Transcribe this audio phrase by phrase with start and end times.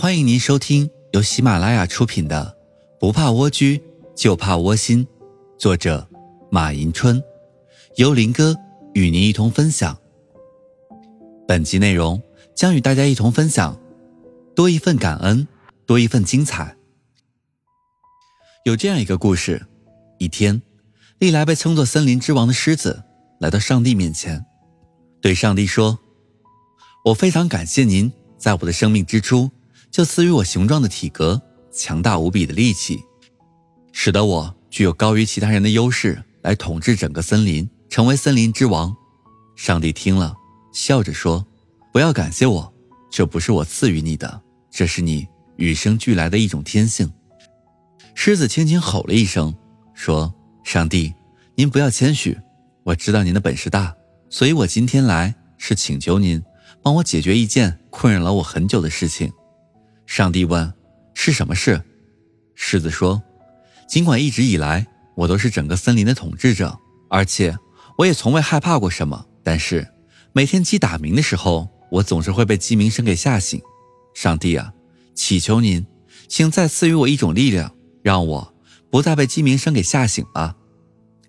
[0.00, 2.56] 欢迎您收听由喜马拉雅出品的
[2.98, 3.82] 《不怕蜗居
[4.16, 5.04] 就怕窝心》，
[5.58, 6.08] 作者
[6.50, 7.22] 马迎春，
[7.96, 8.56] 由林哥
[8.94, 9.98] 与您一同分享。
[11.46, 12.18] 本集内容
[12.54, 13.78] 将与大家一同分享：
[14.56, 15.46] 多一份感恩，
[15.84, 16.74] 多一份精彩。
[18.64, 19.66] 有这样一个故事：
[20.18, 20.62] 一天，
[21.18, 23.02] 历来被称作森林之王的狮子
[23.38, 24.46] 来到上帝面前，
[25.20, 25.98] 对上帝说
[27.04, 29.50] ：“我非常感谢您在我的生命之初。”
[29.90, 31.40] 就赐予我雄壮的体格、
[31.72, 33.02] 强大无比的力气，
[33.92, 38.94] 使得我具有高于其他人的优势，来统治整个森林，成为森林之王。
[39.56, 40.34] 上帝听了，
[40.72, 41.44] 笑着说
[41.92, 42.72] ：“不要感谢我，
[43.10, 44.40] 这不是我赐予你的，
[44.70, 45.26] 这是你
[45.56, 47.12] 与生俱来的一种天性。”
[48.14, 49.52] 狮子轻轻吼了一声，
[49.92, 50.32] 说
[50.62, 51.12] ：“上帝，
[51.56, 52.38] 您不要谦虚，
[52.84, 53.94] 我知道您的本事大，
[54.28, 56.40] 所以我今天来是请求您
[56.80, 59.32] 帮我解决一件困扰了我很久的事情。”
[60.10, 60.74] 上帝问
[61.14, 61.80] ：“是什么事？”
[62.56, 63.22] 狮子说
[63.88, 66.76] ：“尽管一直以来我都是整个森林的统治者，
[67.08, 67.56] 而且
[67.96, 69.86] 我也从未害怕过什么，但是
[70.32, 73.62] 每天鸡打鸣的时候，我总是会被鸡鸣声给吓醒。
[74.12, 74.72] 上帝啊，
[75.14, 75.86] 祈求您，
[76.26, 77.72] 请再赐予我一种力量，
[78.02, 78.54] 让我
[78.90, 80.56] 不再被鸡鸣声给吓醒吧。”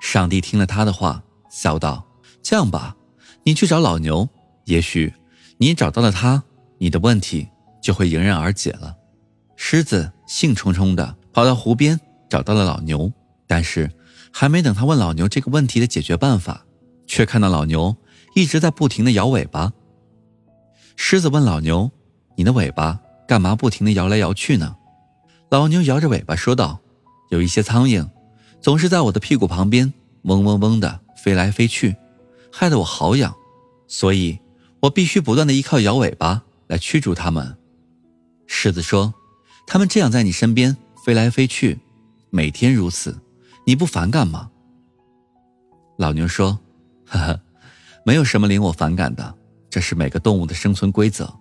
[0.00, 2.06] 上帝听了他的话，笑道
[2.44, 2.94] ：“这样吧，
[3.44, 4.28] 你去找老牛，
[4.66, 5.14] 也许
[5.56, 6.44] 你找到了他，
[6.76, 7.48] 你的问题。”
[7.86, 8.96] 就会迎刃而解了。
[9.54, 13.12] 狮子兴冲冲地跑到湖边，找到了老牛。
[13.46, 13.88] 但是，
[14.32, 16.66] 还没等他问老牛这个问题的解决办法，
[17.06, 17.96] 却看到老牛
[18.34, 19.72] 一直在不停地摇尾巴。
[20.96, 21.88] 狮子问老牛
[22.34, 22.98] ：“你的尾巴
[23.28, 24.74] 干嘛不停地摇来摇去呢？”
[25.48, 26.80] 老牛摇着尾巴说道
[27.30, 28.10] ：“有一些苍蝇，
[28.60, 31.94] 总是在我的屁股旁边嗡嗡嗡地飞来飞去，
[32.52, 33.32] 害得我好痒，
[33.86, 34.40] 所以
[34.80, 37.56] 我必须不断地依靠摇尾巴来驱逐它们。”
[38.46, 39.12] 狮子说
[39.66, 41.78] ：“他们这样在你身边飞来飞去，
[42.30, 43.20] 每天如此，
[43.66, 44.50] 你不反感吗？”
[45.98, 46.58] 老牛说
[47.06, 47.40] ：“呵呵，
[48.04, 49.34] 没有什么令我反感的，
[49.68, 51.32] 这是每个动物的生存规则。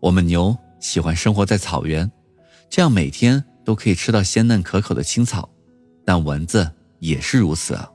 [0.00, 2.10] 我们牛喜欢生活在草原，
[2.68, 5.48] 这样每天都可以吃到鲜嫩可口的青草。
[6.04, 7.88] 但蚊子也是如此啊，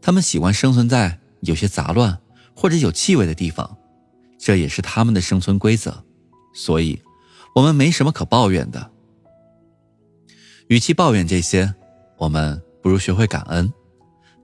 [0.00, 2.18] 它们喜欢生存在有些杂乱
[2.54, 3.76] 或者有气味的地方，
[4.38, 6.04] 这也是它们的生存规则。
[6.54, 7.00] 所以。”
[7.54, 8.90] 我们没什么可抱怨的，
[10.68, 11.74] 与其抱怨这些，
[12.16, 13.72] 我们不如学会感恩。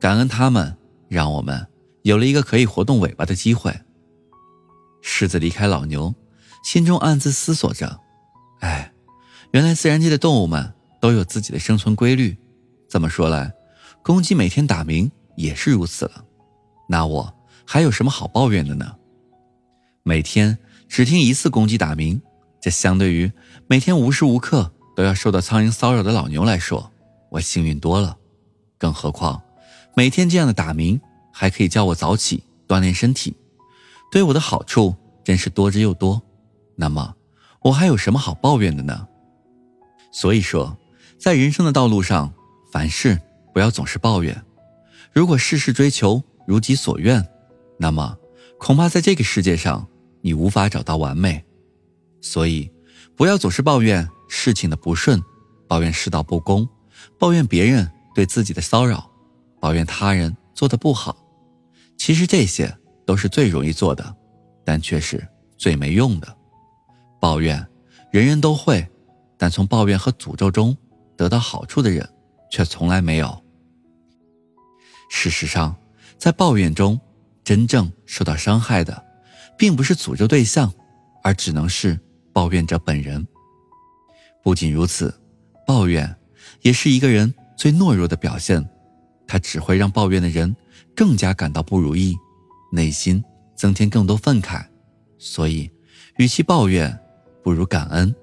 [0.01, 0.77] 感恩他们，
[1.09, 1.67] 让我们
[2.03, 3.73] 有了一个可以活动尾巴的机会。
[5.01, 6.15] 狮子离开老牛，
[6.65, 8.01] 心中暗自思索着
[8.61, 8.93] ：“哎，
[9.53, 12.37] 原来自然界的动物们都有自己的生存规律。
[12.89, 13.53] 这么说来，
[14.03, 16.25] 公鸡每天打鸣也是如此了。
[16.89, 17.35] 那我
[17.65, 18.97] 还有什么好抱怨的呢？
[20.03, 22.21] 每天只听一次公鸡打鸣。”
[22.65, 23.31] 这相对于
[23.67, 26.91] 每天无时无刻都要受到苍蝇骚扰的老牛来说，
[27.29, 28.17] 我幸运多了。
[28.79, 29.43] 更何况，
[29.95, 30.99] 每天这样的打鸣
[31.31, 33.37] 还可以叫我早起锻炼身体，
[34.11, 36.23] 对我的好处真是多之又多。
[36.75, 37.15] 那么，
[37.61, 39.07] 我还有什么好抱怨的呢？
[40.11, 40.75] 所以说，
[41.19, 42.33] 在人生的道路上，
[42.73, 43.21] 凡事
[43.53, 44.43] 不要总是抱怨。
[45.13, 47.29] 如果事事追求如己所愿，
[47.79, 48.17] 那么
[48.57, 49.87] 恐怕在这个世界上，
[50.23, 51.44] 你无法找到完美。
[52.25, 52.73] 所以，
[53.15, 55.23] 不要总是抱怨事情的不顺，
[55.69, 56.67] 抱怨世道不公，
[57.19, 59.11] 抱怨别人对自己的骚扰，
[59.61, 61.15] 抱怨他人做的不好。
[61.99, 62.75] 其实这些
[63.05, 64.17] 都是最容易做的，
[64.65, 65.23] 但却是
[65.59, 66.35] 最没用的。
[67.21, 67.65] 抱怨，
[68.11, 68.89] 人人都会，
[69.37, 70.75] 但从抱怨和诅咒中
[71.19, 72.09] 得到好处的人，
[72.51, 73.39] 却从来没有。
[75.11, 75.77] 事实上，
[76.17, 76.99] 在抱怨中，
[77.45, 79.05] 真正受到伤害的，
[79.59, 80.73] 并不是诅咒对象，
[81.23, 82.01] 而只能是。
[82.35, 83.27] 抱怨者本人。
[84.43, 85.15] 不仅如此，
[85.67, 86.15] 抱怨
[86.61, 88.69] 也是一个人最懦弱的表现，
[89.27, 90.55] 它只会让抱怨的人
[90.95, 92.15] 更加感到不如意，
[92.71, 93.25] 内心
[93.57, 94.63] 增添更多愤慨。
[95.17, 95.71] 所以，
[96.19, 97.01] 与其抱怨，
[97.43, 98.15] 不如感恩，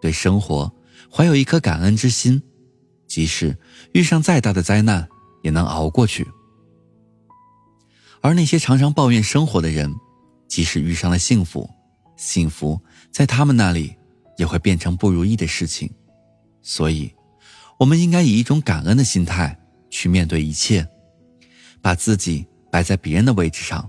[0.00, 0.72] 对生活
[1.12, 2.42] 怀有一颗感恩之心，
[3.06, 3.56] 即使
[3.92, 5.06] 遇上再大的灾难，
[5.42, 6.26] 也能熬过去。
[8.22, 9.94] 而那些常常抱怨生活的人，
[10.48, 11.70] 即使遇上了幸福，
[12.20, 12.78] 幸福
[13.10, 13.96] 在他们那里
[14.36, 15.90] 也会变成不如意的事情，
[16.60, 17.10] 所以，
[17.78, 19.58] 我们应该以一种感恩的心态
[19.88, 20.86] 去面对一切，
[21.80, 23.88] 把自己摆在别人的位置上，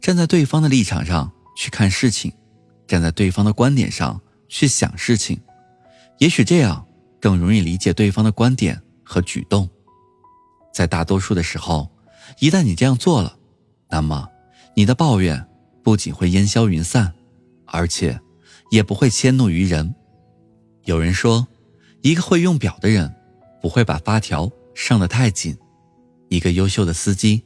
[0.00, 2.32] 站在对方的立场上去看事情，
[2.88, 5.40] 站在对方的观点上去想事情，
[6.18, 6.84] 也许这样
[7.20, 9.70] 更容易理解对方的观点和举动。
[10.74, 11.88] 在大多数的时候，
[12.40, 13.36] 一旦你这样做了，
[13.88, 14.28] 那么
[14.74, 15.46] 你的抱怨
[15.84, 17.14] 不仅会烟消云散。
[17.70, 18.20] 而且，
[18.70, 19.94] 也不会迁怒于人。
[20.84, 21.46] 有人说，
[22.02, 23.14] 一个会用表的人，
[23.62, 25.54] 不会把发条上得太紧；
[26.28, 27.44] 一个优秀的司机，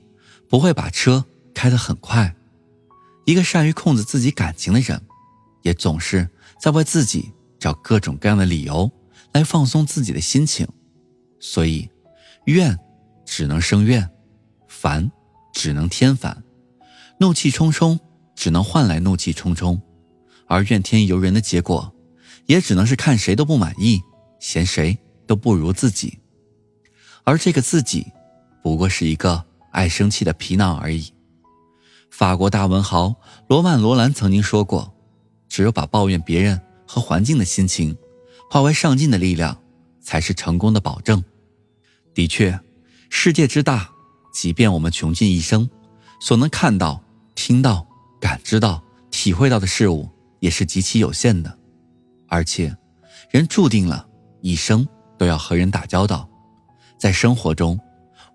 [0.48, 2.34] 不会把车开得很快；
[3.26, 5.00] 一个善于控制自己感情的人，
[5.62, 6.28] 也总是
[6.58, 8.90] 在为自己找各种各样的理由
[9.32, 10.66] 来放松自己的心情。
[11.40, 11.90] 所以，
[12.46, 12.78] 怨
[13.26, 14.08] 只能生怨，
[14.68, 15.10] 烦
[15.52, 16.42] 只能添烦，
[17.18, 17.98] 怒气冲冲
[18.34, 19.80] 只能换来怒气冲冲，
[20.46, 21.92] 而怨天尤人的结果。
[22.46, 24.02] 也只能是看谁都不满意，
[24.38, 26.18] 嫌谁都不如自己，
[27.24, 28.06] 而这个自己，
[28.62, 31.10] 不过是一个爱生气的皮囊而已。
[32.10, 33.14] 法国大文豪
[33.48, 34.94] 罗曼·罗兰曾经说过
[35.48, 37.96] ：“只有把抱怨别人和环境的心情，
[38.50, 39.58] 化为上进的力量，
[40.02, 41.24] 才是成功的保证。”
[42.12, 42.60] 的确，
[43.08, 43.90] 世界之大，
[44.34, 45.66] 即便我们穷尽一生，
[46.20, 47.02] 所能看到、
[47.34, 47.86] 听到、
[48.20, 51.58] 感知到、体会到的事物，也是极其有限的。
[52.28, 52.76] 而且，
[53.30, 54.06] 人注定了
[54.40, 54.86] 一生
[55.18, 56.28] 都要和人打交道，
[56.98, 57.78] 在生活中，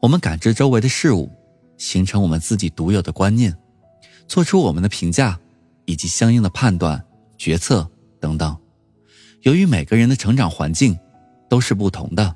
[0.02, 1.30] 我们感知周围的事物，
[1.78, 3.56] 形成我们自己独有的观念，
[4.28, 5.40] 做出我们的评价
[5.86, 7.04] 以及相应的判断、
[7.38, 8.58] 决策等等。
[9.42, 10.98] 由于每个人的成长环境
[11.50, 12.36] 都是不同的，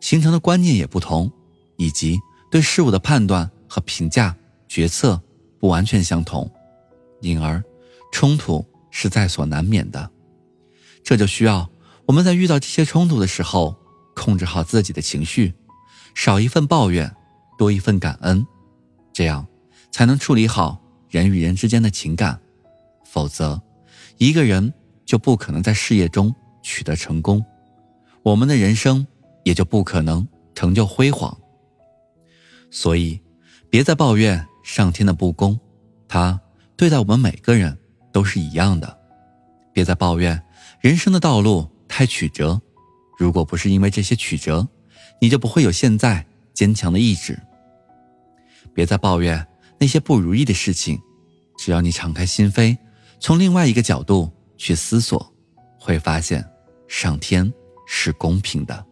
[0.00, 1.30] 形成的观念也不同，
[1.76, 2.18] 以及
[2.50, 4.36] 对事物的判断和评价、
[4.68, 5.20] 决策
[5.58, 6.50] 不完全相同，
[7.20, 7.62] 因而
[8.12, 8.64] 冲突
[9.00, 10.10] 是在所难免的。
[11.04, 11.70] 这就需要
[12.04, 13.76] 我们在遇到这些冲突的时候，
[14.16, 15.54] 控制好自己的情绪，
[16.16, 17.14] 少一份抱怨，
[17.56, 18.44] 多一份感恩，
[19.12, 19.46] 这样
[19.92, 22.40] 才能处理好人与人之间的情感。
[23.04, 23.62] 否则，
[24.16, 24.74] 一个人
[25.06, 27.44] 就不可能在事业中取得成功，
[28.24, 29.06] 我们的人生
[29.44, 31.38] 也就不可能成就辉煌。
[32.68, 33.20] 所以，
[33.70, 35.56] 别再抱怨上天的不公，
[36.08, 36.40] 他
[36.76, 37.78] 对待我们每个人
[38.18, 38.98] 都是一样的。
[39.72, 40.42] 别再抱怨。
[40.80, 42.60] 人生的道路太曲折，
[43.16, 44.66] 如果不是因为这些曲折，
[45.20, 47.38] 你就不会有现在坚强的意志。
[48.74, 49.46] 别再抱怨
[49.78, 51.00] 那些不如意的事情，
[51.56, 52.76] 只要你敞开心扉，
[53.20, 55.32] 从另外一个角度去思索，
[55.78, 56.44] 会发现
[56.88, 57.52] 上天
[57.86, 58.84] 是公平的。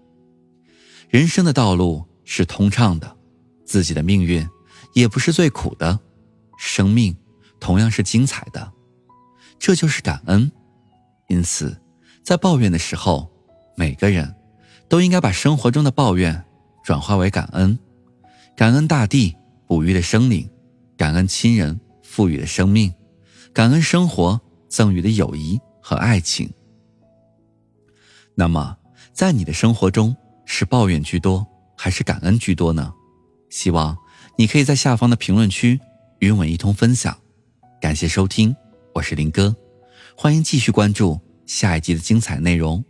[1.08, 3.16] 人生的道路是通畅的，
[3.64, 4.48] 自己的命运
[4.94, 5.98] 也不是最苦的，
[6.56, 7.16] 生命
[7.58, 8.72] 同样是精彩的，
[9.58, 10.50] 这就是感恩。
[11.28, 11.80] 因此，
[12.22, 13.30] 在抱怨的时候，
[13.76, 14.34] 每个人
[14.88, 16.44] 都应该把生活中的抱怨
[16.84, 17.78] 转化为感恩，
[18.56, 19.36] 感恩大地
[19.66, 20.48] 哺育的生灵，
[20.96, 22.94] 感恩亲人赋予的生命，
[23.52, 26.48] 感恩生活赠予的友谊和爱情。
[28.34, 28.76] 那么，
[29.12, 30.14] 在你的生活中
[30.44, 31.44] 是抱怨居多
[31.76, 32.92] 还是感恩居多呢？
[33.50, 33.96] 希望
[34.36, 35.80] 你可以在下方的评论区
[36.18, 37.16] 与我一同分享。
[37.80, 38.54] 感谢收听，
[38.96, 39.54] 我是林哥。
[40.16, 42.82] 欢迎继续关注下一集的精彩内容。